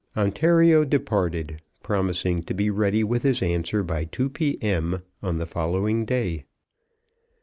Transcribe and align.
Ontario 0.17 0.83
departed, 0.83 1.61
promising 1.83 2.41
to 2.41 2.55
be 2.55 2.71
ready 2.71 3.03
with 3.03 3.21
his 3.21 3.43
answer 3.43 3.83
by 3.83 4.03
2 4.05 4.31
P.M. 4.31 5.03
on 5.21 5.37
the 5.37 5.45
following 5.45 6.05
day. 6.05 6.43